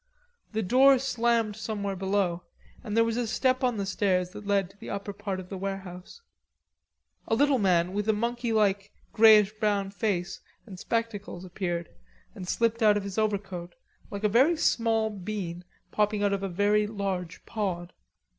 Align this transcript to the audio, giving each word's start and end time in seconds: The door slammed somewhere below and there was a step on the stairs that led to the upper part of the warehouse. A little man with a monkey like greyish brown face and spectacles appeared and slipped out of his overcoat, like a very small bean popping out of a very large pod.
The 0.53 0.63
door 0.63 0.97
slammed 0.97 1.55
somewhere 1.55 1.95
below 1.95 2.41
and 2.83 2.97
there 2.97 3.03
was 3.03 3.17
a 3.17 3.27
step 3.27 3.63
on 3.63 3.77
the 3.77 3.85
stairs 3.85 4.31
that 4.31 4.47
led 4.47 4.71
to 4.71 4.77
the 4.77 4.89
upper 4.89 5.13
part 5.13 5.39
of 5.39 5.49
the 5.49 5.59
warehouse. 5.59 6.23
A 7.27 7.35
little 7.35 7.59
man 7.59 7.93
with 7.93 8.09
a 8.09 8.11
monkey 8.11 8.51
like 8.51 8.91
greyish 9.13 9.53
brown 9.59 9.91
face 9.91 10.39
and 10.65 10.79
spectacles 10.79 11.45
appeared 11.45 11.89
and 12.33 12.47
slipped 12.47 12.81
out 12.81 12.97
of 12.97 13.03
his 13.03 13.19
overcoat, 13.19 13.75
like 14.09 14.23
a 14.23 14.27
very 14.27 14.57
small 14.57 15.11
bean 15.11 15.63
popping 15.91 16.23
out 16.23 16.33
of 16.33 16.41
a 16.41 16.49
very 16.49 16.87
large 16.87 17.45
pod. 17.45 17.93